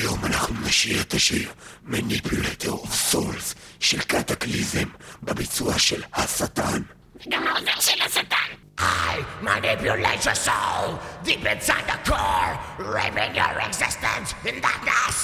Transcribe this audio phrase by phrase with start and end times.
[0.00, 1.50] והיום אנחנו נשאיר את השיר
[1.90, 4.88] Manipulator of Souls של קטקליזם
[5.22, 6.82] בביצוע של השטן.
[7.28, 8.36] גם העוזר של השטן.
[8.78, 12.52] I manipulate your soul deep inside the core,
[12.94, 15.16] raping your existence in darkness.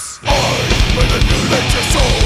[0.96, 2.18] Manipulate your soul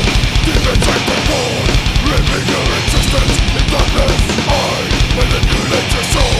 [0.46, 1.62] deep inside the core,
[2.10, 4.22] living your existence in darkness.
[4.48, 4.78] I
[5.16, 6.38] manipulate your soul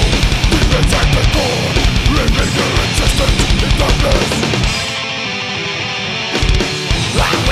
[0.51, 1.69] deep inside the core,
[2.17, 4.90] living your existence in darkness.
[7.14, 7.51] Wow.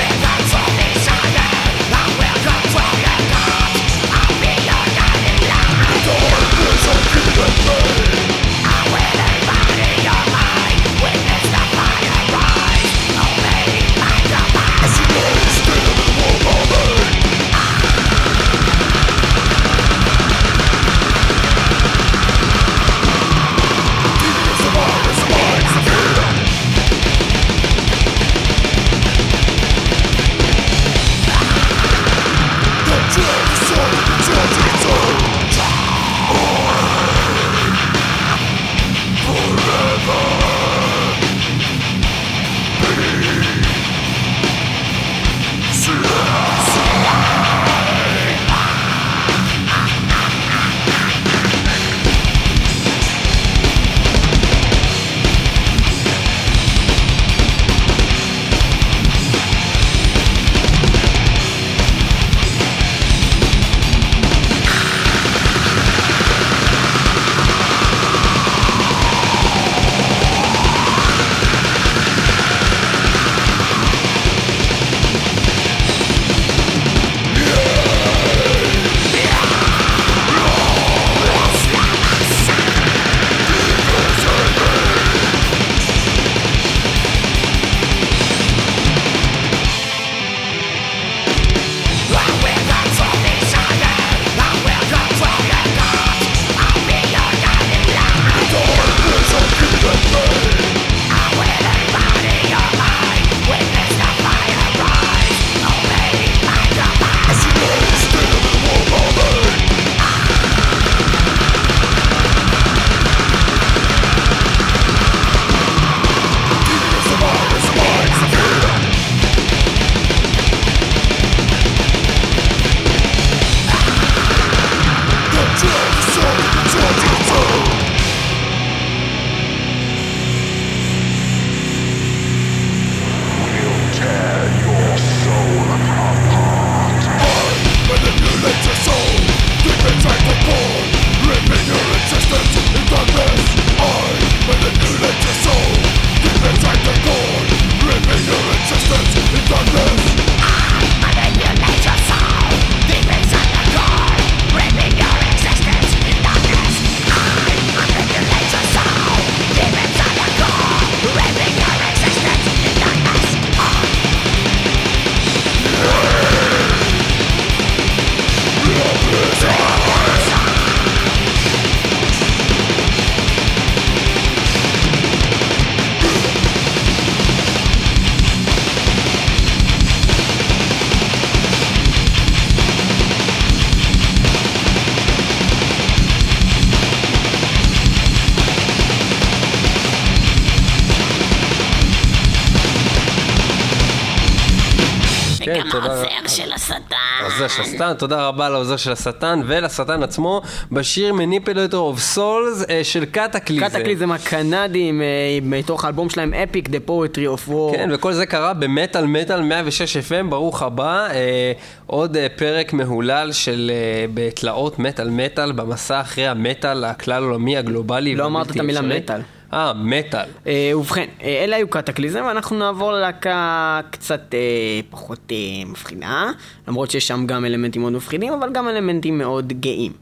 [195.54, 195.86] כן, תודה.
[195.86, 196.96] העוזר של השטן.
[197.20, 202.84] העוזר של השטן, תודה רבה לעוזר של השטן ולשטן עצמו בשיר Manipulator of Souls אה,
[202.84, 203.68] של קטקליזם.
[203.68, 205.06] קטקליזם הקנדים, אה,
[205.42, 207.72] מתוך האלבום שלהם אפיק, The Poetry of War.
[207.72, 211.06] כן, וכל זה קרה במטאל מטאל 106 FM, ברוך הבא.
[211.10, 211.52] אה,
[211.86, 218.14] עוד אה, פרק מהולל של אה, בתלאות מטאל מטאל, במסע אחרי המטאל הכלל עולמי הגלובלי.
[218.14, 218.80] לא אמרת את המילה.
[218.82, 219.20] מטאל.
[219.52, 220.28] אה, מטאל.
[220.46, 225.36] אה, ובכן, אה, אלה היו קטקליזם, ואנחנו נעבור ללהקה קצת אה, פחות אה,
[225.66, 226.30] מפחידה,
[226.68, 229.92] למרות שיש שם גם אלמנטים מאוד מפחידים, אבל גם אלמנטים מאוד גאים.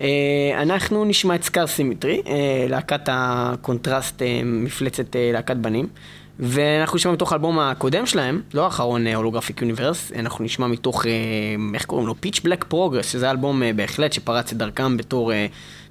[0.00, 0.06] אה,
[0.62, 5.88] אנחנו נשמע את Scar Symmetry, אה, להקת הקונטרסט, אה, מפלצת אה, להקת בנים.
[6.38, 11.10] ואנחנו נשמע מתוך האלבום הקודם שלהם, לא האחרון, Holographic Universe, אנחנו נשמע מתוך, אה,
[11.74, 12.14] איך קוראים לו?
[12.20, 15.46] Pitch Black Progress, שזה אלבום אה, בהחלט שפרץ את דרכם בתור אה,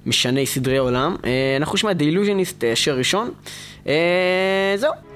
[0.06, 1.16] משני סדרי עולם.
[1.24, 3.30] אה, אנחנו נשמע את The Illusionist, אה, שיר ראשון.
[3.86, 5.13] אה, זהו.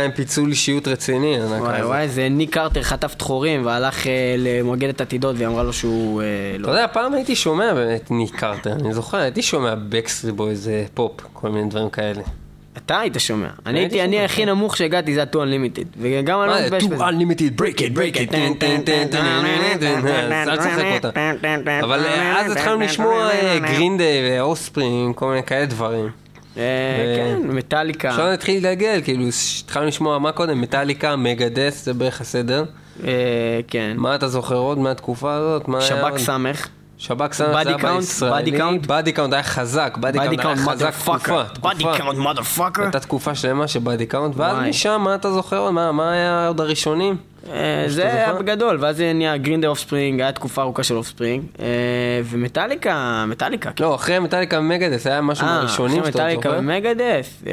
[0.00, 1.82] להקה עם פיצול אישיות רציני, וואי.
[1.82, 6.26] וואי, זה ניק קרטר חטף דחורים והלך אה, למגדת עתידות והיא אמרה לו שהוא אה,
[6.54, 6.68] אתה לא.
[6.68, 11.12] יודע, פעם הייתי שומע באמת ניק קרטר, אני זוכר, הייתי שומע Backstreet Boys אה, פופ,
[11.32, 12.22] כל מיני דברים כאלה.
[12.76, 13.48] אתה היית שומע.
[13.66, 15.86] אני הייתי אני הכי נמוך שהגעתי זה ה-2 Unlimited.
[16.00, 17.04] וגם אני לא מתבייש בזה.
[17.04, 18.34] unlimited, break it, break it,
[20.48, 21.10] אל תשחק אותה.
[21.82, 26.08] אבל אה, אז התחלנו לשמוע Green Day ו Offspring, כל מיני כאלה דברים.
[26.56, 26.62] אה,
[27.16, 28.08] כן, מטאליקה.
[28.08, 29.24] עכשיו נתחיל להתגלגל, כאילו,
[29.64, 32.64] התחלנו לשמוע מה קודם, מטאליקה, מגדס, זה בערך הסדר.
[33.04, 33.92] אה, כן.
[33.96, 35.68] מה אתה זוכר עוד מהתקופה הזאת?
[35.80, 36.18] שב"כ?
[36.18, 36.68] סמך.
[36.98, 38.86] שב"כ סמך Body זה היה count, בישראלי, body count.
[38.86, 41.42] בדי קאונט היה חזק, בדי קאונט היה חזק תקופה.
[41.62, 41.84] בדי.
[41.98, 42.82] קאונט מודרפאקר.
[42.82, 44.56] הייתה תקופה שלמה של בדי קאונט, ואז.
[44.68, 47.16] משם, מה אתה זוכר מה היה עוד הראשונים?
[47.52, 48.42] אה, זה היה זוכר?
[48.42, 51.44] בגדול, ואז זה נהיה גרינדר אוף ספרינג, היה תקופה ארוכה של אוף ספרינג,
[52.24, 53.70] ומטאליקה, מטאליקה.
[53.80, 56.60] לא, אחרי מטאליקה ומגדס היה משהו אה, מהראשונים אחרי שאתה עוד מטאליקה זוכר?
[56.60, 57.52] ומגדס, אה,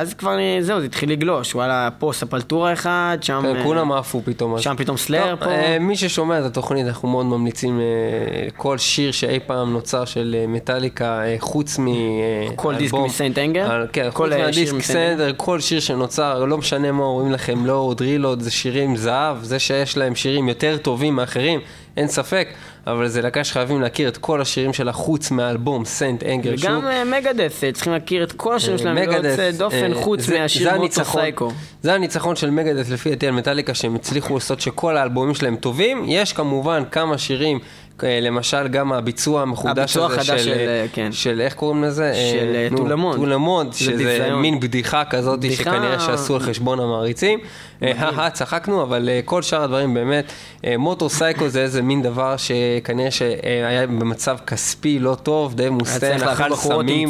[0.00, 3.40] אז כבר אה, זהו, זה התחיל לגלוש, וואלה, פה ספלטורה אחד, שם...
[3.42, 4.58] כן, אה, כולם עפו פתאום.
[4.58, 5.50] שם פתאום סלאר טוב, פה.
[5.50, 7.84] אה, מי ששומע את התוכנית, אנחנו מאוד ממליצים אה,
[8.56, 11.88] כל שיר שאי פעם נוצר של אה, מטאליקה, אה, חוץ מ...
[11.88, 11.92] אה,
[12.56, 12.94] כל דיסק.
[12.94, 13.70] מסיינט אנגר?
[13.70, 17.72] אה, כן, חוץ אה, מהדיסק סנדר, כל שיר שנוצר, לא משנה מה אומרים לכם, לא
[17.72, 21.60] עוד רילוד, זה שירים זהב, זה שיש להם שירים יותר טובים מאחרים,
[21.96, 22.48] אין ספק,
[22.86, 26.22] אבל זה להקה שחייבים להכיר את כל השירים שלה חוץ מהאלבום St.
[26.22, 26.54] Anger.
[26.58, 26.84] וגם שוב.
[26.84, 30.28] אה, Megadeth, אה, צריכים להכיר את כל השירים שלהם, לא Megadeth, יוצא דופן אה, חוץ
[30.28, 31.50] מהשיר Moto Psycho.
[31.82, 36.04] זה הניצחון של Megadeth לפי דעתי על מטאליקה שהם הצליחו לעשות שכל האלבומים שלהם טובים.
[36.06, 37.62] יש כמובן כמה שירים, אה,
[38.06, 41.12] למשל גם הביצוע המחודש הביצוע הזה של, של, אה, אה, כן.
[41.12, 42.12] של איך קוראים לזה?
[42.14, 43.16] של, אה, נו, טולמונד.
[43.20, 44.40] טולמונד, זה שזה ביזיון.
[44.42, 47.38] מין בדיחה כזאת בדיחה- שכנראה שעשו על חשבון המעריצים.
[47.82, 50.32] אה, הא צחקנו, אבל אה, כל שאר הדברים באמת,
[50.64, 56.22] אה, Moto Psycho זה איזה מין דבר שכנראה שהיה במצב כספי לא טוב, דייב מוסטיין
[56.22, 57.08] אכל סמים.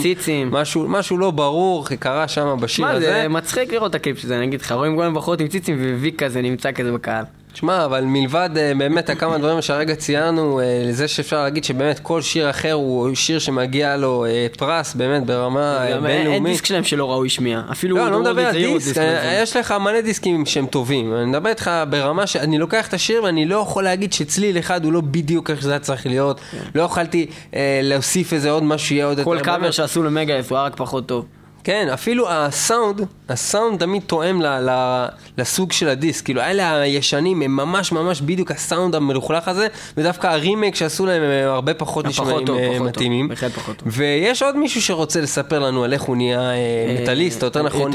[0.51, 3.07] משהו משהו לא ברור קרה שם בשיר מה, הזה.
[3.23, 5.95] זה מצחיק לראות את הקליפ של זה, אני אגיד לך, רואים גם בחורות עם ציצים
[5.99, 7.25] וויק כזה נמצא כזה בקהל.
[7.53, 12.23] תשמע, אבל מלבד אה, באמת הכמה דברים שהרגע ציינו, אה, לזה שאפשר להגיד שבאמת כל
[12.23, 16.53] שיר אחר הוא שיר שמגיע לו אה, פרס, באמת ברמה אה, גם אין- בינלאומית.
[16.53, 17.63] דיסק שלהם שלא ראוי שמיעה.
[17.73, 19.39] אפילו לא, אני לא דרור מדבר על דיסק, אה.
[19.43, 21.15] יש לך מלא דיסקים שהם טובים.
[21.15, 24.93] אני מדבר איתך ברמה שאני לוקח את השיר ואני לא יכול להגיד שצליל אחד הוא
[24.93, 26.41] לא בדיוק איך שזה היה צריך להיות.
[26.75, 29.45] לא יכולתי אה, להוסיף איזה עוד משהו שיהיה עוד כל יותר.
[29.45, 29.73] קאבר באמת.
[29.73, 31.25] שעשו למגאס הוא היה רק פחות טוב.
[31.65, 35.07] כן, אפילו הסאונד, הסאונד תמיד תואם ל, ל,
[35.39, 36.25] לסוג של הדיסק.
[36.25, 41.49] כאילו, אלה הישנים הם ממש ממש בדיוק הסאונד המלוכלך הזה, ודווקא הרימייק שעשו להם הם
[41.49, 42.87] הרבה פחות נשמעים טוב, אה, פחות טוב.
[42.89, 43.29] מתאימים.
[43.29, 43.89] בהחלט פחות טוב.
[43.93, 46.57] ויש עוד מישהו שרוצה לספר לנו על איך הוא נהיה אה,
[47.03, 47.93] מטאליסט, או יותר נכון,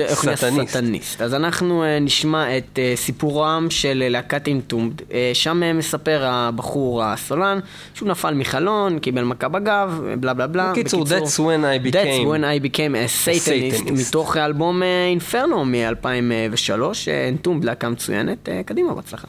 [0.67, 1.21] סטניסט.
[1.21, 4.93] אז אנחנו אה, נשמע את אה, סיפורם של אה, להקת אינטומד.
[5.13, 7.59] אה, שם אה, מספר הבחור הסולן
[7.93, 10.71] שהוא נפל מחלון, קיבל מכה בגב, אה, בלה בלה בלה.
[10.71, 13.91] בקיצור, That's when I became- That's when I became a Satanist, Satanist.
[13.91, 16.71] מתוך האלבום אינפרנו מ-2003,
[17.07, 18.49] אינטומד להקה מצוינת.
[18.49, 19.27] אה, קדימה, בהצלחה.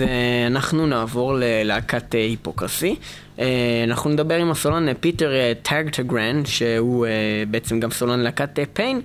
[0.00, 2.96] אז אה, אנחנו נעבור ללהקת אה, Hypocrisy.
[3.38, 3.44] אה,
[3.84, 5.30] אנחנו נדבר עם הסולן פיטר
[5.62, 7.06] טאגטגרן, שהוא
[7.50, 9.00] בעצם גם סולן להקת Pain,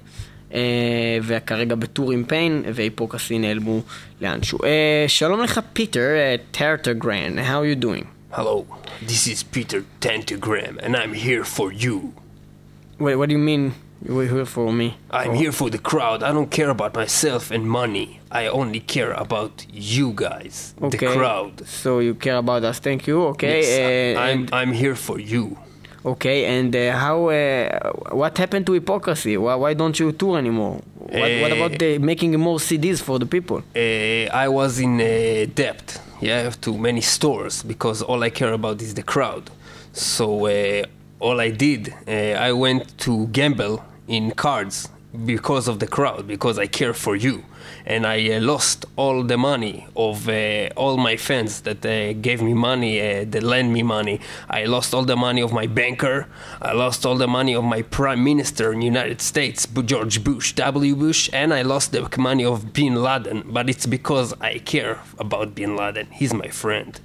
[1.23, 3.81] וכרגע ב tour עם Pain, ו Hypocrisy נעלמו
[4.21, 4.59] לאנשהו.
[5.07, 6.07] שלום לך פיטר
[6.51, 8.05] טאגטגרן, how are you doing?
[8.31, 8.65] Hello,
[9.05, 12.13] this is Peter Tägtgren, and I'm here for you.
[12.99, 13.73] Wait, what do you mean
[14.03, 14.97] you're here for me?
[15.11, 16.23] I'm here for the crowd.
[16.23, 18.19] I don't care about myself and money.
[18.31, 21.65] I only care about you guys, the crowd.
[21.67, 23.61] So you care about us, thank you, okay.
[23.61, 25.57] Yes, uh, I'm, and- I'm here for you.
[26.05, 27.29] Okay, and uh, how?
[27.29, 29.37] Uh, what happened to hypocrisy?
[29.37, 30.79] Why, why don't you tour anymore?
[30.99, 31.55] What, what Eh.
[31.55, 33.63] about the making more CDs for the people?
[33.75, 38.83] Uh, I was in uh, debt, yeah, to many stores because all I care about
[38.83, 39.49] is the crowd.
[39.93, 40.85] So uh,
[41.19, 44.89] all I did, uh, I went to gamble in cards
[45.25, 47.45] because of the crowd, because I care for you,
[47.85, 52.41] and I uh, lost all the money of uh, all my fans that uh, gave
[52.41, 54.19] me money, uh, that lent me money.
[54.49, 56.27] I lost all the money of my banker.
[56.61, 60.95] I lost all the money of my prime minister in United States, George Bush, W.
[60.95, 63.43] Bush, and I lost the money of Bin Laden.
[63.47, 66.07] But it's because I care about Bin Laden.
[66.11, 66.99] He's my friend.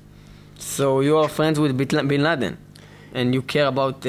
[0.59, 2.59] So you are friends with Bin Laden,
[3.13, 4.03] and you care about uh,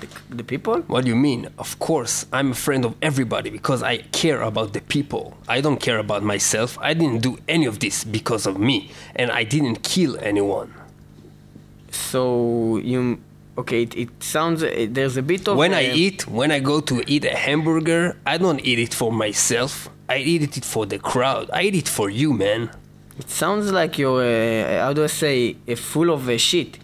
[0.00, 0.80] the, the people?
[0.82, 1.48] What do you mean?
[1.58, 5.36] Of course, I'm a friend of everybody because I care about the people.
[5.48, 6.78] I don't care about myself.
[6.80, 10.72] I didn't do any of this because of me, and I didn't kill anyone.
[11.90, 13.20] So you
[13.56, 13.82] okay?
[13.82, 16.80] It, it sounds uh, there's a bit of When I uh, eat, when I go
[16.80, 19.88] to eat a hamburger, I don't eat it for myself.
[20.08, 21.50] I eat it for the crowd.
[21.52, 22.70] I eat it for you, man.
[23.18, 26.78] It sounds like you're uh, how do I say uh, full of uh, shit.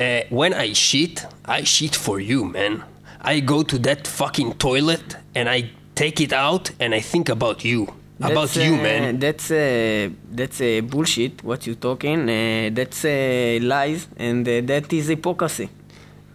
[0.00, 2.82] Uh, when I shit, I shit for you, man.
[3.20, 7.64] I go to that fucking toilet and I take it out and I think about
[7.64, 7.88] you.
[8.20, 9.18] about That's, you, uh, man.
[9.18, 11.42] That's uh, that's uh, bullshit.
[11.44, 12.28] What you talking?
[12.28, 15.68] Uh, that's uh, lies, and uh, that is hypocrisy.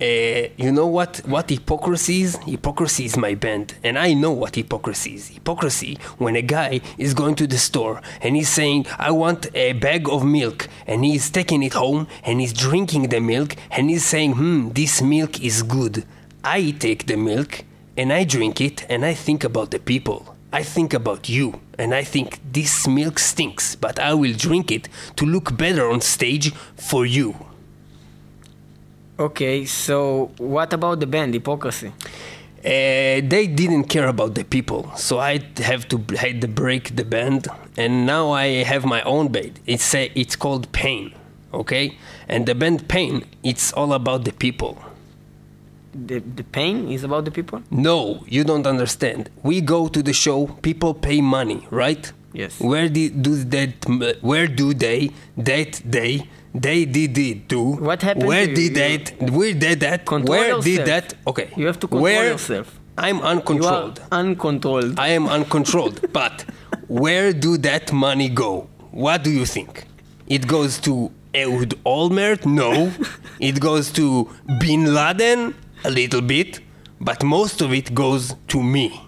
[0.02, 1.18] Uh, you know what?
[1.26, 2.38] What hypocrisy is?
[2.46, 5.28] Hypocrisy is my band, and I know what hypocrisy is.
[5.28, 9.74] Hypocrisy when a guy is going to the store and he's saying, "I want a
[9.74, 14.06] bag of milk," and he's taking it home and he's drinking the milk and he's
[14.06, 16.06] saying, "Hmm, this milk is good."
[16.46, 17.66] I take the milk
[17.98, 20.34] and I drink it and I think about the people.
[20.54, 24.88] I think about you and I think this milk stinks, but I will drink it
[25.18, 27.49] to look better on stage for you.
[29.20, 31.92] Okay, so what about the band hypocrisy?
[32.60, 37.04] Uh, they didn't care about the people, so I have to had to break the
[37.04, 39.60] band, and now I have my own band.
[39.66, 41.14] It's a, it's called Pain,
[41.54, 41.98] okay?
[42.30, 44.78] And the band Pain, it's all about the people.
[45.94, 47.62] The the pain is about the people.
[47.72, 49.30] No, you don't understand.
[49.44, 52.10] We go to the show, people pay money, right?
[52.32, 52.60] Yes.
[52.60, 53.86] Where did do that?
[54.22, 55.12] Where do they?
[55.36, 56.30] That they?
[56.54, 57.62] They did it do.
[57.76, 59.32] What happened Where did that?
[59.32, 60.06] Where did that?
[60.06, 61.14] Control where did that?
[61.28, 61.52] Okay.
[61.56, 62.80] You have to control Where- yourself.
[62.98, 64.02] I'm uncontrolled.
[64.12, 65.00] uncontrolled.
[65.00, 66.12] I am uncontrolled.
[66.14, 66.44] but
[66.90, 68.68] where do that money go?
[68.92, 69.86] What do you think?
[70.28, 72.46] It goes to Ehud Olmert?
[72.46, 72.92] No.
[73.40, 75.56] it goes to Bin Laden?
[75.86, 76.60] A little bit.
[77.00, 79.02] But most of it goes to me.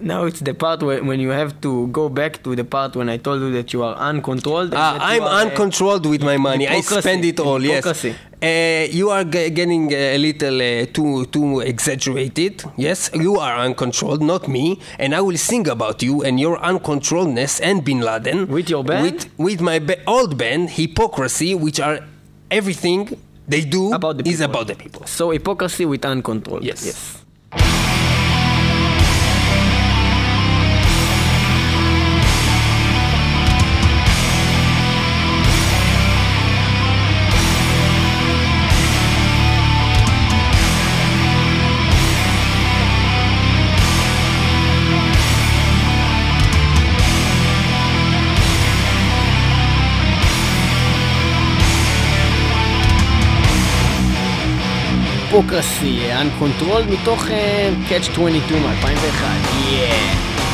[0.00, 3.08] Now it's the part where, when you have to go back to the part when
[3.08, 4.72] I told you that you are uncontrolled.
[4.74, 6.68] Ah, I'm are, uh, uncontrolled with my money.
[6.68, 7.58] I spend it all.
[7.60, 8.08] Hypocrisy.
[8.08, 8.18] Yes.
[8.42, 12.62] Uh, you are ge- getting a little uh, too too exaggerated.
[12.76, 14.78] Yes, you are uncontrolled, not me.
[14.98, 19.02] And I will sing about you and your uncontrolledness and Bin Laden With your band?
[19.02, 22.00] With with my ba- old band, Hypocrisy, which are
[22.50, 23.16] everything
[23.48, 24.44] they do About the is people.
[24.50, 25.06] about the people.
[25.06, 26.62] So hypocrisy with uncontrolled.
[26.62, 26.84] Yes.
[26.84, 27.85] Yes.
[55.36, 59.24] היפוקרסי, uncontrolled מתוך אה, Catch 22 מ-2001.
[59.70, 60.45] Yeah.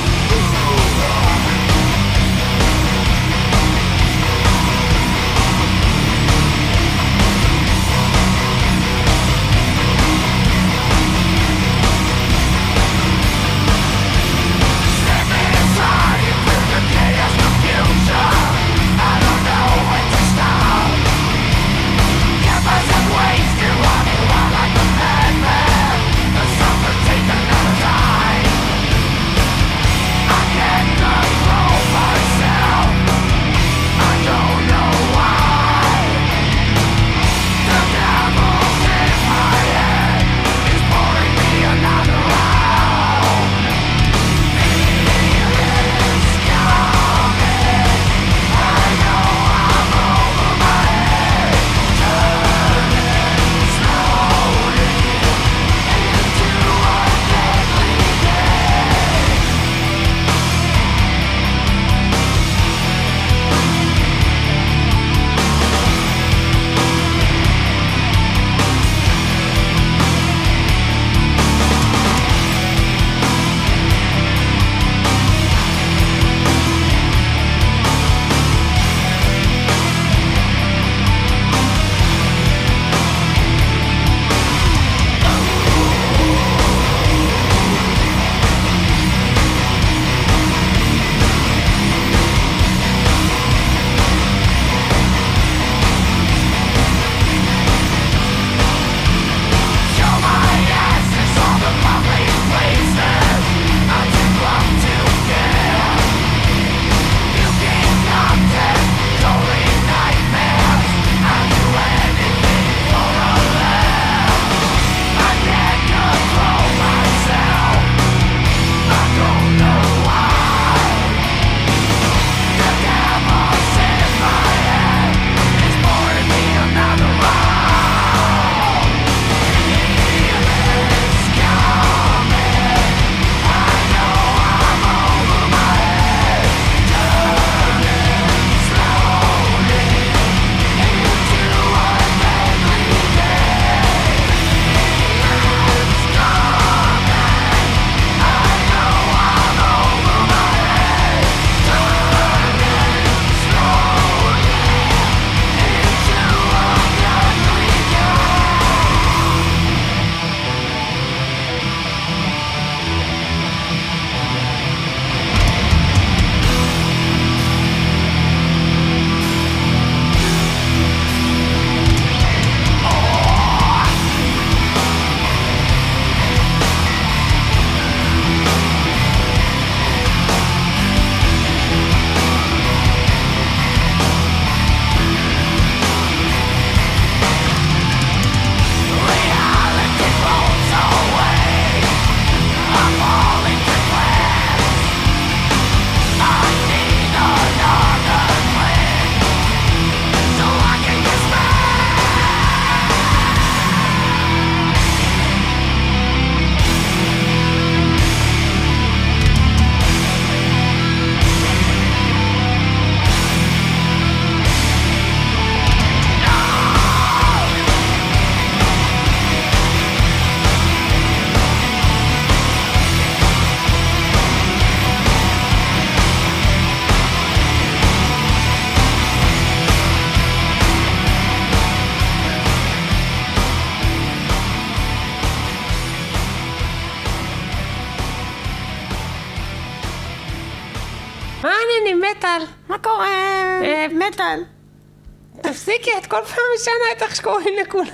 [246.13, 247.87] כל פעם משנה את איך שקוראים לכולם.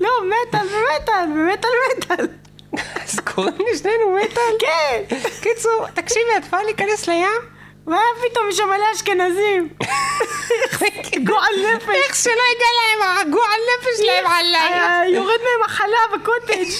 [0.00, 2.26] לא, מטאל ומטאל, ומטאל מטאל.
[3.04, 4.56] אז קוראים לשנינו מטאל?
[4.58, 5.16] כן.
[5.42, 7.28] קיצור, תקשיבי, את באה להיכנס לים?
[7.86, 9.68] מה פתאום יש שם מלא אשכנזים?
[11.28, 11.88] גועל נפש.
[11.88, 14.72] איך שלא יגע להם, הגועל נפש שלהם עליי.
[14.72, 16.70] אה, יורד מהם החלב, הקוטג'.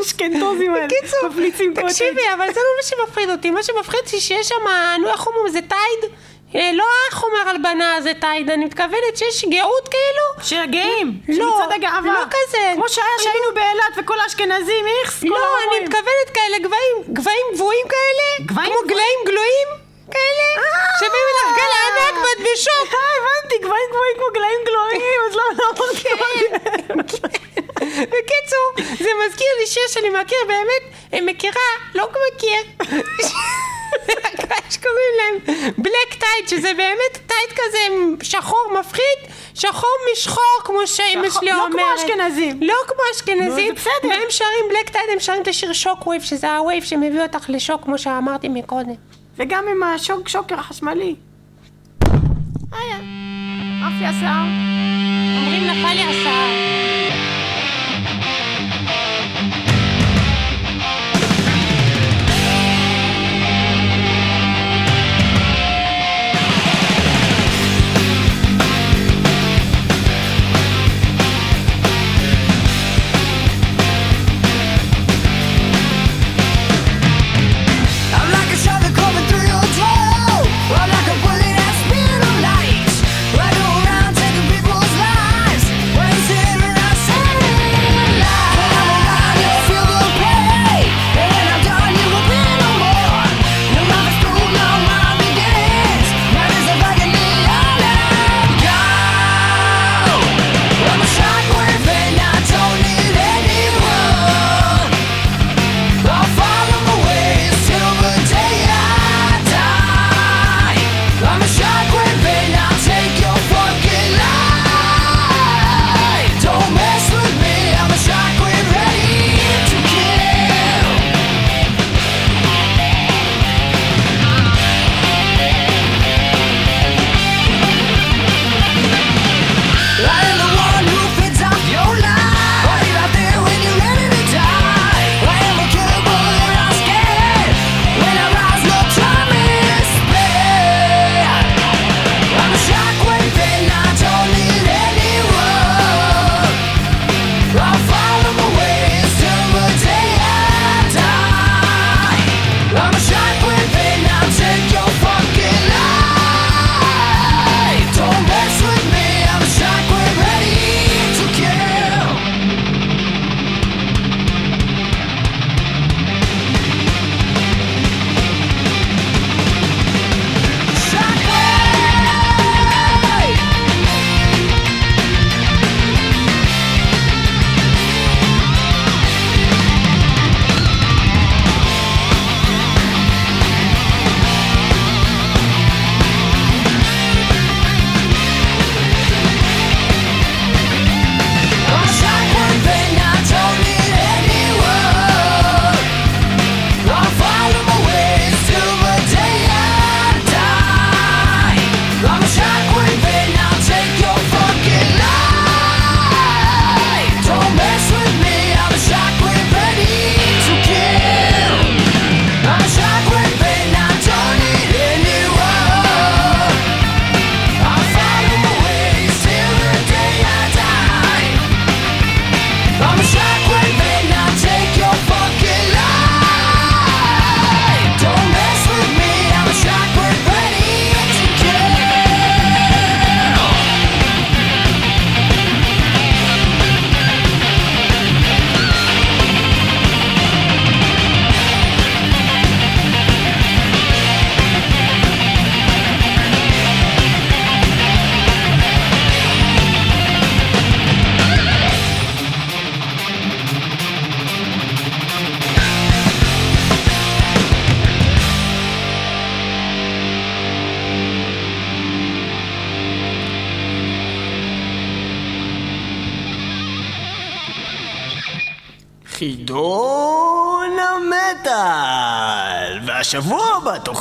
[0.00, 0.86] אשכנזים האלה.
[0.86, 1.88] בקיצור, מפליצים קוטג'.
[1.88, 4.66] תקשיבי, אבל זה לא מה שמפחיד אותי, מה שמפחיד אותי שיש שם,
[5.00, 6.12] נו, איך אומרים, זה טייד?
[6.54, 10.26] אה, לא החומר הלבנה זה טייד, אני מתכוונת שיש גאות כאילו?
[10.48, 10.70] של
[11.28, 12.12] לא, מצעד הגאווה.
[12.12, 12.72] לא כזה.
[12.74, 15.84] כמו שהיה שהיינו באילת וכל האשכנזים, איכס, כל לא, אני.
[15.84, 18.88] מתכוונת כאלה גבהים, גבהים גבוהים כאלה, גבהים כמו?
[18.88, 19.68] גלאים גלויים
[20.12, 20.64] כאלה,
[20.98, 22.94] שבאים לך גל ענק ואת בשוק.
[22.94, 27.28] אה, הבנתי, גבהים גבוהים כמו גלאים גלויים, אז לא, לא אמרתי
[28.12, 30.82] בקיצור, זה מזכיר לי שיר שאני מכיר באמת,
[31.14, 32.62] אה, מכירה, לא מכיר.
[34.70, 37.78] שקוראים להם Black Tide, שזה באמת tide כזה
[38.22, 39.18] שחור מפחיד,
[39.54, 41.72] שחור משחור, כמו שאמא שחור- שלי לא אומרת.
[41.72, 42.60] כמו אשכנזים.
[42.62, 43.74] לא כמו אשכנזים.
[44.02, 47.84] והם שרים Black Tide, הם שרים את השיר Shockwave, שזה ה wave שמביא אותך לשוק,
[47.84, 48.94] כמו שאמרתי מקודם.
[49.36, 51.14] וגם עם השוק שוקר החשמלי.
[52.72, 52.96] היה.
[53.86, 54.44] עפי השיער.
[55.36, 56.99] אומרים נפל לי השיער.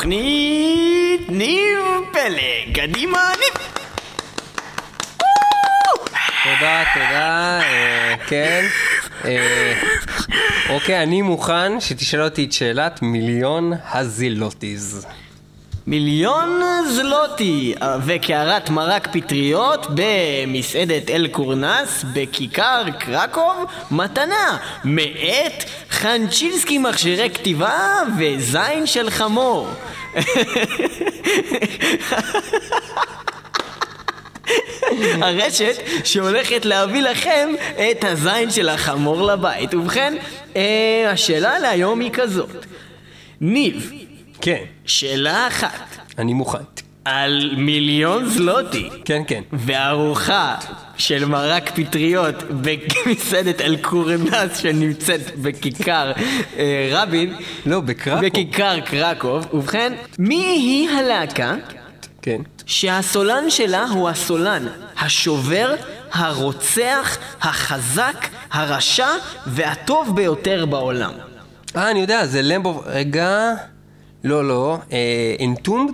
[0.10, 1.80] בתוכנית ניב
[2.12, 2.76] פלג.
[2.76, 3.68] קדימה, ניב!
[6.44, 8.66] תודה, תודה, אה, כן.
[9.26, 9.74] אה,
[10.70, 15.08] אוקיי, אני מוכן שתשאל אותי את שאלת מיליון הזילוטיז.
[15.88, 28.02] מיליון זלוטי וקערת מרק פטריות במסעדת אל קורנס בכיכר קרקוב מתנה מאת חנצ'ינסקי מכשירי כתיבה
[28.20, 29.68] וזין של חמור
[35.22, 37.50] הרשת שהולכת להביא לכם
[37.92, 39.74] את הזין של החמור לבית.
[39.74, 40.14] ובכן,
[40.56, 42.66] אה, השאלה להיום היא כזאת.
[43.42, 43.92] ניב,
[44.42, 45.98] כן, שאלה אחת.
[46.18, 46.64] אני מוכן.
[47.06, 49.42] על מיליון זלוטי כן, כן.
[49.54, 50.56] וארוחה
[50.98, 56.12] של מרק פטריות במסעדת אל-קורנס שנמצאת בכיכר
[56.58, 58.26] אה, רבין, לא, בקרקו.
[58.26, 59.46] בכיכר קרקוב.
[59.54, 61.56] ובכן, מי היא הלהקה
[62.22, 62.42] כן.
[62.66, 64.68] שהסולן שלה הוא הסולן
[65.00, 65.76] השובר,
[66.12, 69.10] הרוצח, החזק, הרשע
[69.48, 71.12] והטוב ביותר בעולם?
[71.76, 72.84] אה, אני יודע, זה למבו...
[72.86, 73.54] רגע...
[74.24, 74.78] לא, לא.
[75.40, 75.92] אינטומד?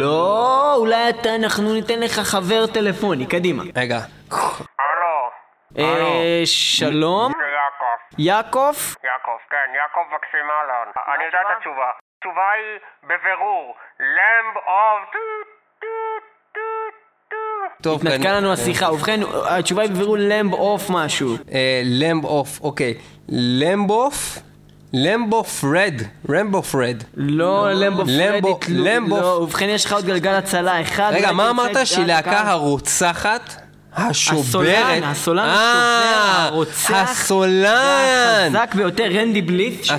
[0.00, 3.62] לא, אולי אתה, אנחנו ניתן לך חבר טלפוני, קדימה.
[3.76, 3.98] רגע.
[5.78, 7.32] אה, שלום?
[7.32, 8.18] זה יעקב.
[8.18, 8.74] יעקב?
[9.04, 10.86] יעקב, כן, יעקב וקסימלון.
[11.14, 11.90] אני יודע את התשובה.
[12.18, 13.74] התשובה היא בבירור.
[14.00, 15.14] Lamb of...
[17.82, 21.28] טוב, התנתקה אני- לנו השיחה, ובכן, התשובה היא בבירור Lamb of משהו.
[21.52, 22.94] אה, Lamb of, אוקיי.
[23.28, 24.14] Lamb of?
[24.94, 25.94] Lamb of Red.
[26.30, 26.96] רמבוף רד.
[27.16, 31.12] לא, למבו למבו- פרדי תלו- למבו- לא, ובכן יש לך עוד גלגל הצלה אחד.
[31.14, 31.86] רגע, מה אמרת?
[31.86, 32.40] שהיא להקה?
[32.50, 33.54] הרוצחת?
[33.96, 34.76] השוברת?
[34.76, 35.54] הסולן, הסולן אה,
[36.44, 36.90] השובר, הרוצח.
[37.10, 38.52] הסולן!
[38.54, 39.96] והחזק ביותר, רנדי בליץ שמו.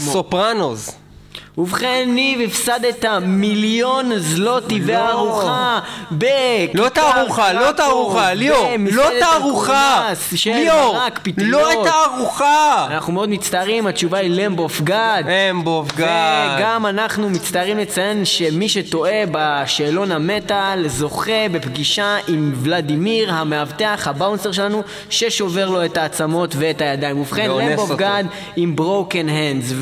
[1.57, 5.79] ובכן, ניב, הפסדת מיליון זלוטי וארוחה
[6.11, 10.09] בכיכר לא תערוכה, לא תערוכה, ליאור, לא תערוכה,
[10.45, 10.97] ליאור.
[11.37, 12.87] לא הייתה ארוחה.
[12.89, 15.23] אנחנו מאוד מצטערים, התשובה היא למבוף גד.
[15.51, 16.55] אמבוף גד.
[16.57, 24.83] וגם אנחנו מצטערים לציין שמי שטועה בשאלון המטאל זוכה בפגישה עם ולדימיר, המאבטח, הבאונסר שלנו,
[25.09, 27.19] ששובר לו את העצמות ואת הידיים.
[27.19, 27.97] ובכן, למבוף אותו.
[27.97, 28.23] גד
[28.55, 29.73] עם ברוקן הנדס,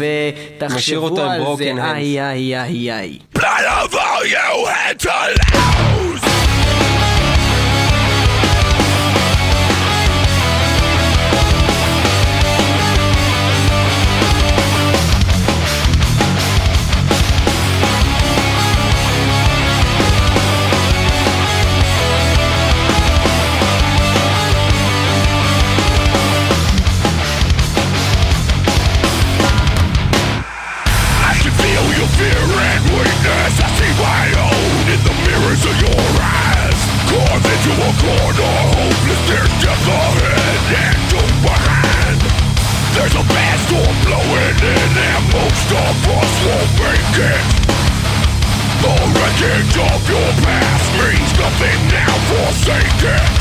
[0.57, 1.97] ותחשבו על fucking hands.
[1.97, 3.19] Ay, ay, ay, ay.
[3.33, 5.90] Blood of all you had to live.
[45.71, 47.45] Of us won't make it.
[48.81, 52.13] The wreckage of your past means nothing now.
[52.29, 53.33] Forsake it.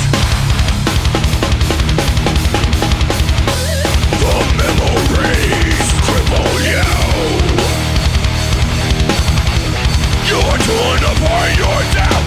[4.23, 6.87] The memories cripple you.
[10.31, 12.20] You're torn apart, you're down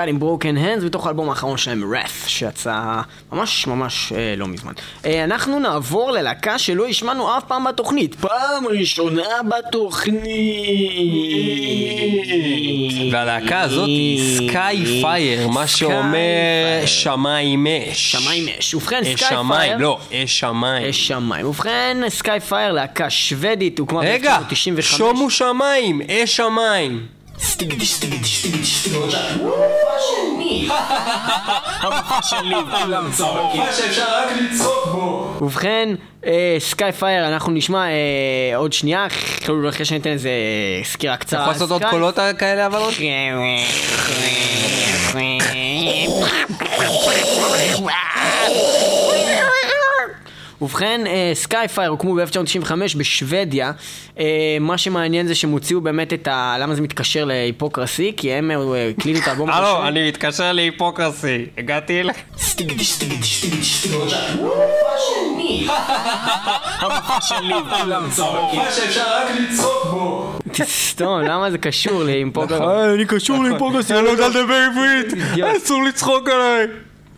[0.00, 3.00] God עם Broken Hands, בתוך האלבום האחרון שלהם, Wrath, שיצא
[3.32, 4.72] ממש ממש אה, לא מזמן.
[5.04, 8.14] אה, אנחנו נעבור ללהקה שלא השמענו אף פעם בתוכנית.
[8.14, 10.20] פעם ראשונה בתוכנית.
[13.12, 16.86] והלהקה הזאת היא Skyfire, מה שאומר.
[16.86, 18.12] שמיים אש.
[18.12, 18.74] שמיים אש.
[18.74, 19.30] ובכן, Skyfire...
[19.30, 20.88] שמיים, לא, אש שמיים.
[20.88, 21.46] אש שמיים.
[21.46, 24.82] ובכן, Skyfire, להקה שוודית, הוקמה רגע, ב-1995.
[24.82, 27.19] שומו שמיים, אש שמיים.
[35.40, 35.88] ובכן,
[36.58, 39.06] סקאי פייר, אנחנו נשמע אה, עוד שנייה,
[39.40, 40.30] כאילו אחרי שניתן איזה
[40.84, 41.40] סקירה קצרה.
[41.40, 42.94] אתה יכול לעשות עוד קולות כאלה אבל עוד?
[50.62, 51.00] ובכן,
[51.34, 53.72] סקאי פייר הוקמו ב-1995 בשוודיה.
[54.18, 56.56] אה, מה שמעניין זה שהם הוציאו באמת את ה...
[56.60, 58.12] למה זה מתקשר להיפוקרסי?
[58.16, 61.46] כי הם אה, הקליטו את האלבום הלו, אני מתקשר להיפוקרסי.
[61.58, 62.16] הגעתי אליך.
[70.64, 72.94] סתום, למה זה קשור ל Hypocrisy?
[72.94, 75.06] אני קשור ל Hypocrisy, אני לא יודע לדבר עברית.
[75.56, 76.66] אסור לצחוק עליי.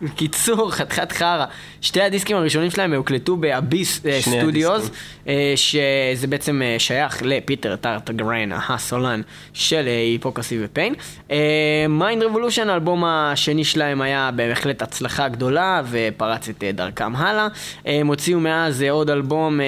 [0.03, 1.45] בקיצור, חתיכת חרא.
[1.81, 4.89] שתי הדיסקים הראשונים שלהם הוקלטו ב Abyss אה, Studios,
[5.27, 9.21] אה, שזה בעצם אה, שייך לפיטר טארטגרן, הסולן
[9.53, 10.93] של Hypocrisy ו Pain.
[11.89, 17.47] Mind Revolution, האלבום השני שלהם היה בהחלט הצלחה גדולה ופרץ את דרכם הלאה.
[17.87, 19.59] אה, הם הוציאו מאז עוד אלבום...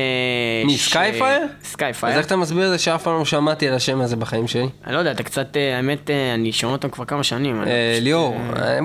[0.69, 0.91] ש-
[1.63, 2.11] Skyfire?
[2.13, 4.67] אז איך אתה מסביר את זה שאף פעם לא שמעתי על השם הזה בחיים שלי?
[4.85, 7.55] אני לא יודע, אתה קצת, האמת, אני שומע אותם כבר כמה שנים.
[7.61, 8.37] פשוט, ליאור,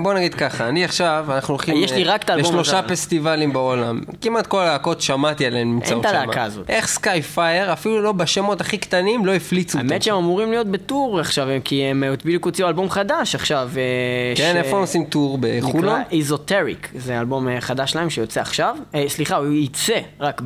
[0.03, 2.87] בוא נגיד ככה, אני עכשיו, אנחנו הולכים יש לי אה, רק את האלבום לשלושה הזה.
[2.87, 4.01] פסטיבלים בעולם.
[4.21, 6.15] כמעט כל הלהקות שמעתי עליהן נמצאות את שם.
[6.15, 6.69] הלהקה הזאת.
[6.69, 9.89] איך Skyfire, אפילו לא בשמות הכי קטנים, לא הפליצו אותם.
[9.89, 13.69] האמת שהם אמורים להיות ב tour עכשיו, כי הם אה, בדיוק הוציאו אלבום חדש עכשיו.
[13.77, 15.37] אה, כן, איפה הם עושים tour?
[15.41, 15.85] בחולון?
[15.85, 18.77] נקרא Esoteric, זה אלבום חדש להם שיוצא עכשיו.
[19.07, 20.41] סליחה, הוא יצא רק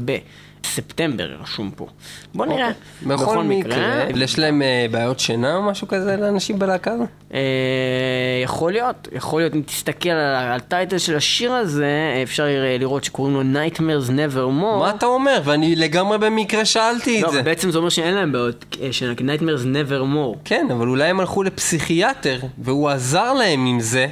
[0.66, 1.88] בספטמבר, רשום פה.
[2.34, 2.68] בוא נראה.
[2.68, 3.18] אוקיי.
[3.18, 7.08] בכל מקרה, יש להם אה, בעיות שינה או משהו כזה לאנשים בלהקה הזאת?
[7.34, 7.40] אה,
[8.44, 13.34] יכול להיות, יכול להיות, אם תסתכל על הטייטל של השיר הזה, אפשר אה, לראות שקוראים
[13.34, 14.80] לו Nightmares Never More.
[14.80, 15.42] מה אתה אומר?
[15.44, 17.42] ואני לגמרי במקרה שאלתי לא, את זה.
[17.42, 20.38] בעצם זה אומר שאין להם בעיות שינה, כי Nightmares Never More.
[20.46, 24.08] כן, אבל אולי הם הלכו לפסיכיאטר, והוא עזר להם עם זה,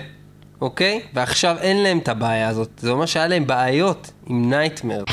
[0.62, 1.02] אוקיי?
[1.14, 2.70] ועכשיו אין להם את הבעיה הזאת.
[2.78, 5.04] זה אומר שהיה להם בעיות עם נייטמר.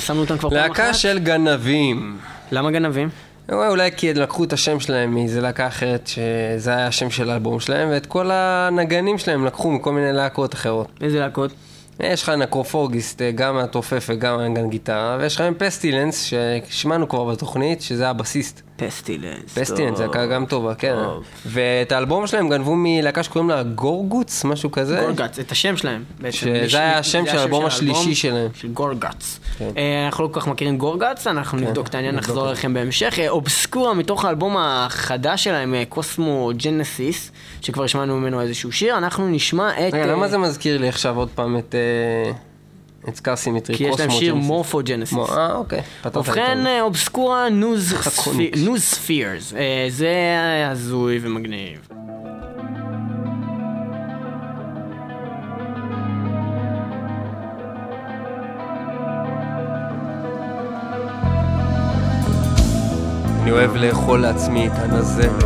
[0.00, 0.68] שמנו אותם כבר פעם אחת.
[0.68, 2.18] להקה של גנבים.
[2.52, 3.08] למה גנבים?
[3.52, 7.88] אולי כי לקחו את השם שלהם מאיזה להקה אחרת, שזה היה השם של האלבום שלהם,
[7.90, 10.88] ואת כל הנגנים שלהם לקחו מכל מיני להקות אחרות.
[11.00, 11.52] איזה להקות?
[12.00, 16.30] יש לך נקרופוגיסט, אה, גם התופף וגם הנגן גיטרה, ויש לך פסטילנס,
[16.68, 18.62] ששמענו כבר בתוכנית, שזה הבסיסט.
[18.86, 19.58] פסטילנס.
[19.58, 20.94] פסטילנס, זה להקה גם טובה, כן.
[21.46, 25.00] ואת האלבום שלהם גנבו מלהקה שקוראים לה גורגוץ, משהו כזה.
[25.00, 26.04] גורגאץ, את השם שלהם.
[26.20, 26.36] בעצם.
[26.36, 28.48] שזה היה השם של האלבום השלישי שלהם.
[28.54, 29.40] של גורגאץ.
[29.58, 29.70] כן.
[29.76, 33.18] אה, אנחנו לא כל כך מכירים Gorguts, אנחנו נבדוק את העניין, נחזור אליכם בהמשך.
[33.18, 39.70] אה, Obscura מתוך האלבום החדש שלהם, אה, Cosmogenesis, שכבר שמענו ממנו איזשהו שיר, אנחנו נשמע
[39.88, 39.94] את...
[39.94, 41.74] רגע, למה זה מזכיר לי עכשיו עוד פעם את...
[43.04, 43.76] אה, את Scar Symmetry?
[43.76, 44.46] כי יש להם שיר Cosmogenesis.
[44.48, 45.12] Morphogenesis.
[45.12, 45.80] מו- אה, אוקיי.
[46.14, 46.66] ובכן.
[46.66, 47.48] אה, Obscura
[47.94, 48.54] חכונית.
[48.78, 49.52] ספירס.
[49.88, 50.14] זה
[50.70, 51.88] הזוי ומגניב.
[63.42, 65.44] אני אוהב לאכול לעצמי את הנזלת.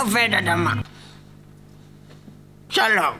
[0.00, 0.72] עובד אדמה.
[2.68, 3.14] שלום.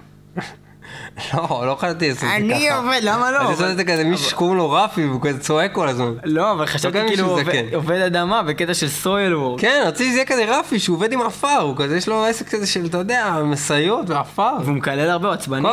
[1.34, 2.56] לא, לא חשבתי לעשות את זה ככה.
[2.56, 3.40] אני עובד, למה לא?
[3.40, 6.12] אני עושה את זה כזה מישהו שקוראים לו רפי והוא כזה צועק כל הזמן.
[6.24, 7.38] לא, אבל חשבתי גם כאילו
[7.72, 9.60] עובד- אדמה בקטע של סויל וורק.
[9.60, 12.48] כן, רציתי שזה יהיה כזה רפי שהוא עובד עם עפר, הוא כזה, יש לו עסק
[12.48, 14.52] כזה של, אתה יודע, משאיות ועפר.
[14.64, 15.68] והוא מקלל הרבה, הוא עצבני.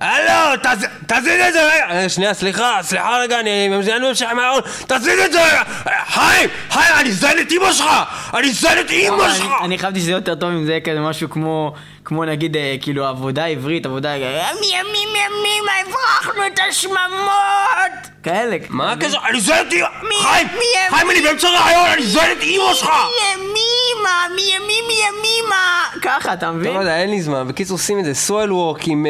[0.00, 1.84] הלו, תז- תזיז את זה רגע!
[1.90, 5.62] אה, שנייה, סליחה, סליחה רגע, אני ממזיין ממשיך מהארון, תזיז את זה רגע!
[5.86, 7.86] אה, חיים, חיים, אני זיין את אמא שלך!
[8.34, 9.46] אני זיין את אמא אבל שלך!
[9.64, 11.74] אני חשבתי שזה יותר טוב אם זה יהיה כזה משהו כמו,
[12.04, 14.16] כמו נגיד, אה, כאילו עבודה עברית, עבודה...
[14.16, 18.08] ימים ימים הברחנו את השממות!
[18.22, 18.56] כאלה.
[18.68, 19.18] מה הקשר?
[19.30, 19.72] אני זיין את.
[19.72, 20.48] מי- חיים,
[20.90, 22.88] חיים, אני באמצע רעיון, אני זיין את אמא שלך!
[23.34, 25.84] ימימה, מימים ימימה!
[26.02, 26.74] ככה, אתה לא מבין?
[26.74, 27.48] יודע, אין לי זמן.
[27.48, 28.14] בקיצור, עושים את זה.
[28.14, 29.06] Soilwork עם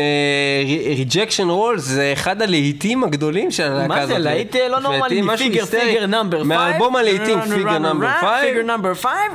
[0.96, 4.08] Rejection Role, זה אחד הלהיטים הגדולים של הלהקה מה הזאת.
[4.16, 5.66] זה, להיט אה, לא נורמלי, Figure.
[5.66, 6.46] Figure Number Five?
[6.48, 8.44] מאלבום הלהיטים, Figure Number Five.
[8.54, 9.32] Figure Number Five?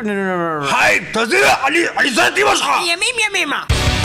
[0.64, 2.68] חיים, תזיז, אני אני זיין את אמא שלך!
[2.82, 3.46] ימים ימימה!
[3.47, 3.96] מה。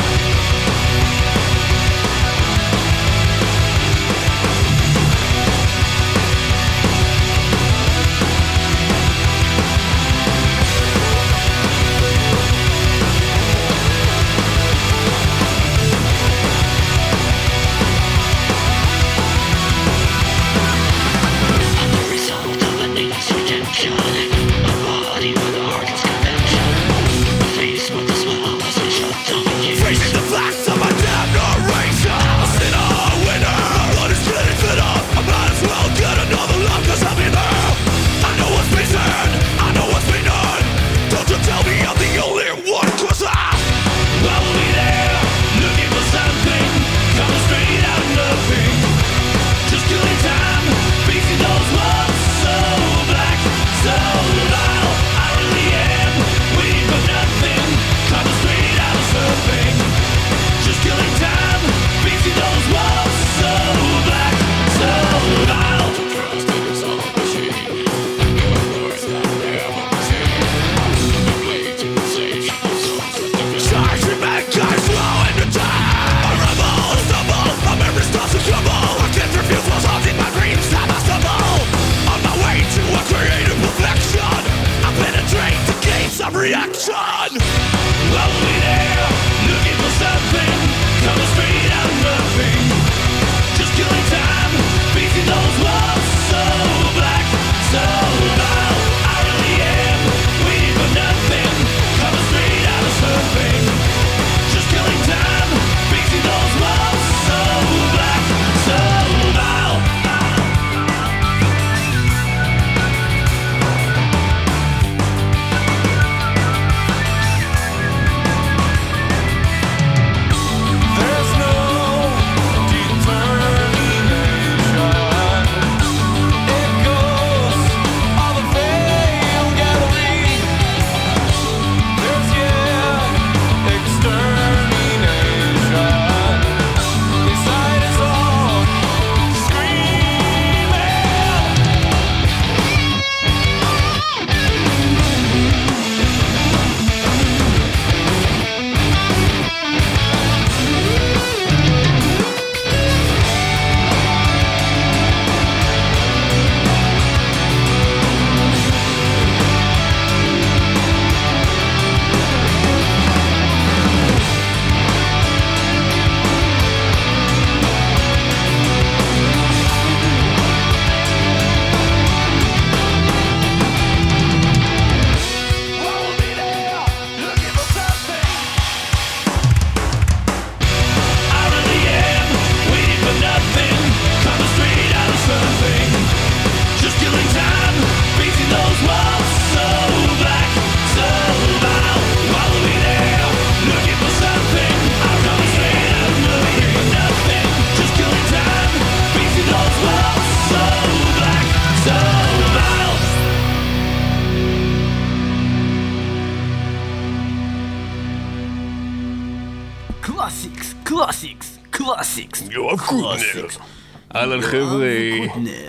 [214.33, 214.87] אהלן חבר'ה,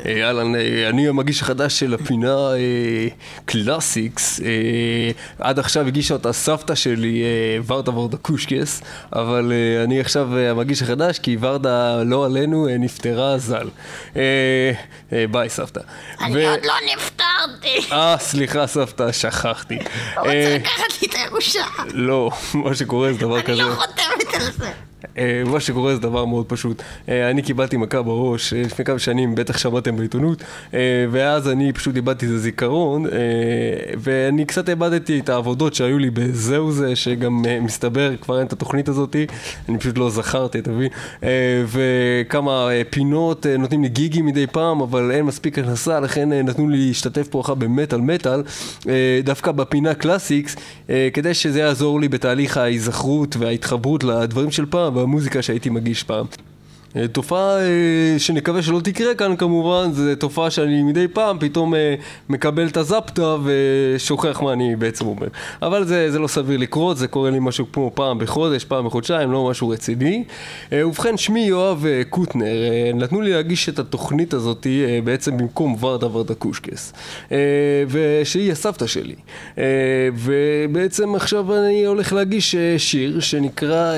[0.05, 3.07] אה, אהלן, אה, אני המגיש החדש של הפינה אה,
[3.45, 4.39] Classics.
[4.41, 4.47] אה,
[5.39, 8.81] עד עכשיו הגישה אותה סבתא שלי, אה, ורדה ורדה קושקס,
[9.13, 13.69] אבל אה, אני עכשיו אה, המגיש החדש כי ורדה, לא עלינו, אה, נפטרה ז"ל.
[14.15, 14.21] אה,
[15.13, 15.81] אה, ביי סבתא.
[16.21, 17.91] אני עוד לא נפטרתי.
[17.91, 19.77] אה, סליחה סבתא, שכחתי.
[20.17, 21.65] רוצה אה, לקחת לי את הירושה.
[21.93, 23.61] לא, מה שקורה זה דבר אני כזה.
[23.61, 24.71] לא חותמת על זה.
[25.17, 26.81] אה, מה שקורה זה דבר מאוד פשוט.
[27.09, 30.43] אה, אני קיבלתי מכה בראש אה, לפני כמה שנים, בטח שמעתם בעיתונות,
[31.11, 33.05] ואז אני פשוט איבדתי את הזיכרון,
[33.97, 38.89] ואני קצת איבדתי את העבודות שהיו לי בזהו זה, שגם מסתבר, כבר אין את התוכנית
[38.89, 39.25] הזאתי,
[39.69, 40.89] אני פשוט לא זכרתי, אתה מבין?
[41.67, 47.27] וכמה פינות נותנים לי גיגים מדי פעם, אבל אין מספיק הכנסה, לכן נתנו לי להשתתף
[47.27, 48.43] פה אחר במטאל מטאל,
[49.23, 50.55] דווקא בפינה קלאסיקס,
[51.13, 56.25] כדי שזה יעזור לי בתהליך ההיזכרות וההתחברות לדברים של פעם והמוזיקה שהייתי מגיש פעם.
[56.95, 61.95] אה, תופעה אה, שנקווה שלא תקרה כאן כמובן, זו תופעה שאני מדי פעם פתאום אה,
[62.29, 65.27] מקבל את הזפטה ושוכח מה אני בעצם אומר.
[65.61, 69.31] אבל זה, זה לא סביר לקרות, זה קורה לי משהו כמו פעם בחודש, פעם בחודשיים,
[69.31, 70.23] לא משהו רציני.
[70.71, 72.55] ובכן, שמי יואב קוטנר,
[72.93, 74.67] נתנו לי להגיש את התוכנית הזאת
[75.03, 76.93] בעצם במקום ורדה ורדה קושקס,
[77.87, 79.15] ושהיא הסבתא שלי.
[80.15, 83.93] ובעצם עכשיו אני הולך להגיש שיר שנקרא,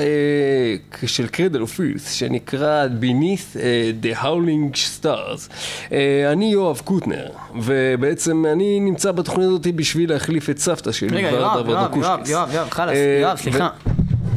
[1.06, 5.52] של Cradle of Filth, שנקרא Beneath אה, The Howling Stars.
[5.92, 11.30] אה, אני יואב קוטנר, ובעצם אני נמצא בתוכנית הזאת בשביל להחליף את סבתא שלי, רגע,
[11.30, 12.20] יואב, יואב, יואב.
[12.26, 13.68] יואב, יואב, חלאס, אה, יואב, סליחה.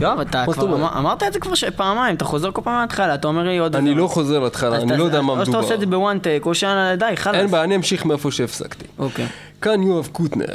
[0.01, 3.43] יואב, אתה כבר אמרת את זה כבר פעמיים, אתה חוזר כל פעם מההתחלה, אתה אומר
[3.43, 3.75] לי עוד...
[3.75, 5.63] אני לא חוזר להתחלה, אני לא יודע מה או שאתה מדובר.
[5.63, 7.35] עושה את זה ב one take, או שאלה, די, חלאס.
[7.35, 8.85] אין בעיה, אני אמשיך מאיפה שהפסקתי.
[8.99, 9.27] אוקיי.
[9.61, 10.45] כאן יואב קוטנר,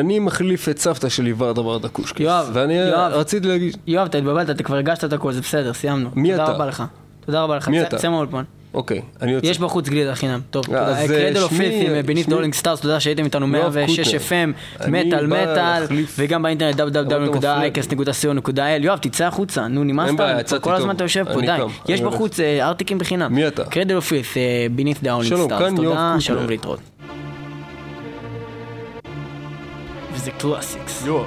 [0.00, 2.20] אני מחליף את סבתא שלי ורדה ורדה קושקס.
[2.20, 3.12] יואב, ואני יואב.
[3.12, 3.74] רציתי להגיש...
[3.86, 6.10] יואב, אתה התבלבלת, אתה כבר הגשת את הכל, זה בסדר, סיימנו.
[6.14, 6.52] מי תודה אתה?
[6.52, 6.84] רבה לך.
[7.28, 7.68] תודה רבה לך.
[7.96, 8.42] צא- מהאולפן.
[8.74, 9.46] אוקיי, אני יוצא.
[9.46, 10.40] יש בחוץ גלידה חינם.
[10.50, 10.88] טוב, תודה.
[11.00, 11.44] אה, Cradle
[12.02, 14.18] Beneath שמי- the Howling Stars, תודה שהייתם איתנו יואב 106 קוטנר.
[14.28, 14.32] FM,
[14.90, 15.84] מטאל מטאל,
[16.18, 18.60] וגם באינטרנט www.icast.co.il.
[18.82, 19.84] יואב, תצא החוצה, נו
[20.16, 20.94] כבר יצאתי כל הזמן.
[20.96, 21.56] אתה יושב פה, די.
[21.88, 22.00] יש.
[22.00, 23.34] בחוץ אה, ארטיקים בחינם.
[23.34, 23.64] מי אתה?
[23.64, 24.34] Cradle of Filth,
[24.70, 26.16] Beneath the Howling Stars, תודה.
[26.20, 26.80] שלום ולהתראות.
[30.14, 31.02] וזה Classics.
[31.06, 31.26] יואב.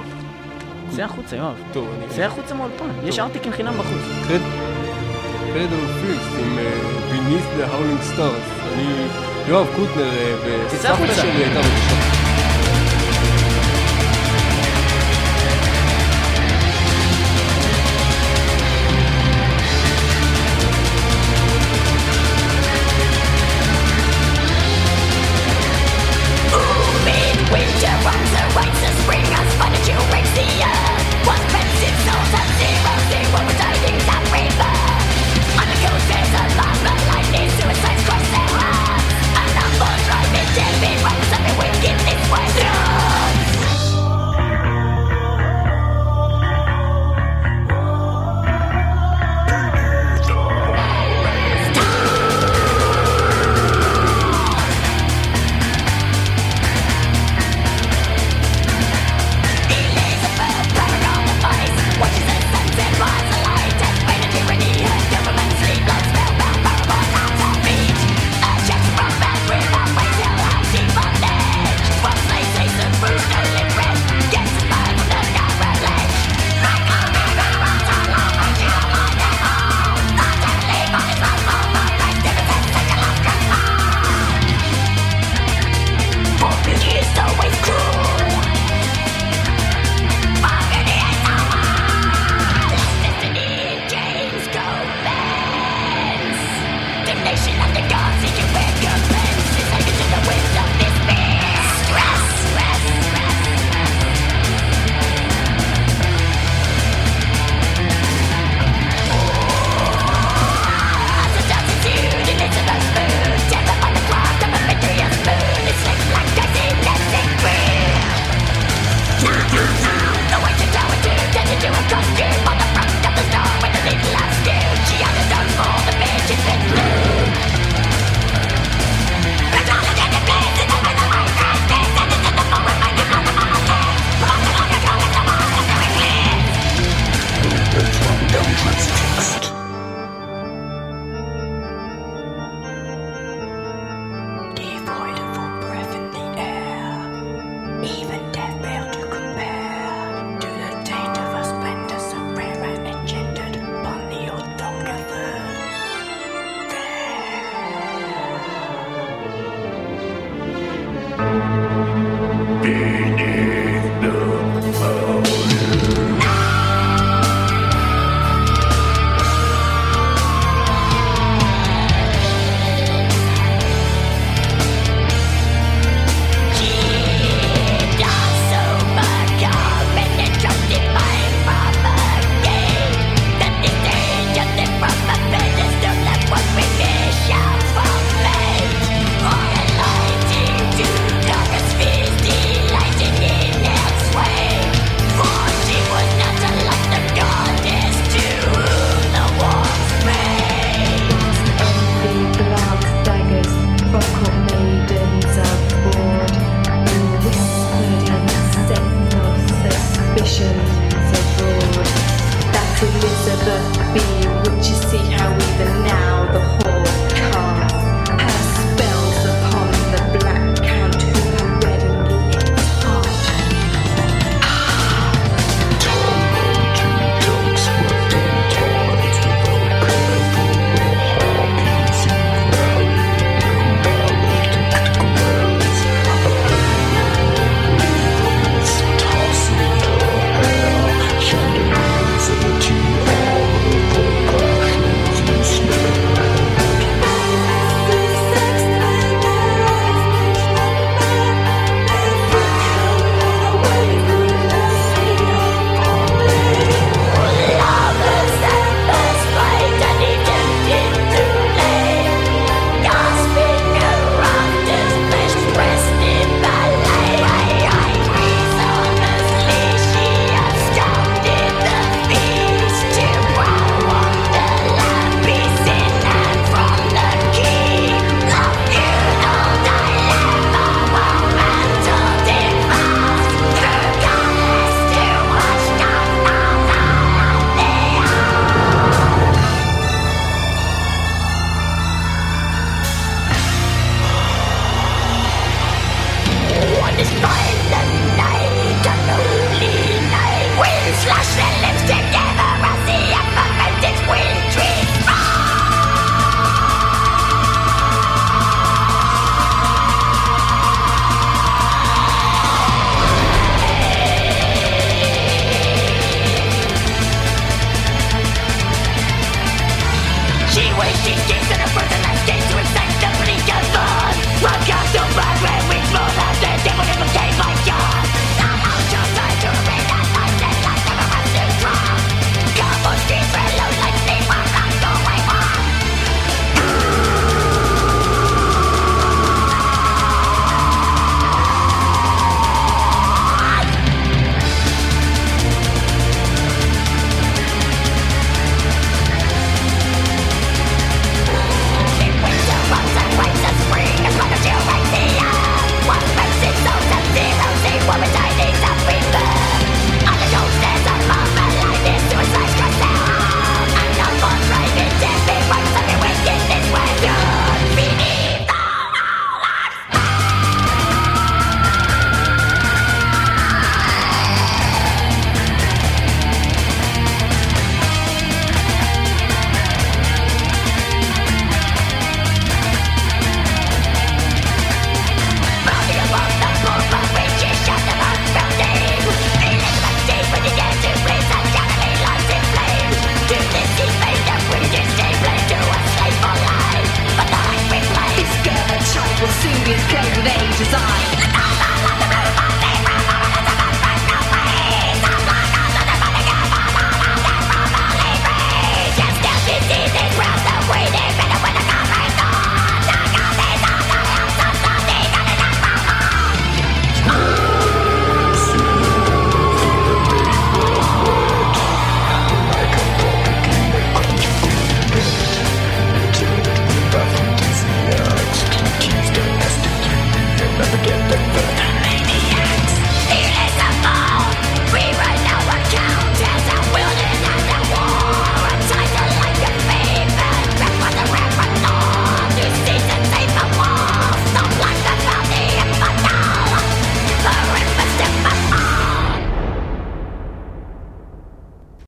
[0.90, 1.54] צא החוצה, יואב.
[1.72, 2.08] טוב, אני...
[2.16, 4.32] צא החוצה מהאולפן, יש ארטיקים חינם בחוץ.
[5.52, 6.80] Cradle of Filth עם אה,
[7.10, 8.72] Beneath the Howling Stars.
[8.72, 9.06] אני...
[9.48, 10.10] יואב קוטנר,
[10.44, 11.14] אה, החוצה.
[11.14, 12.21] שלי הייתה בבקשה.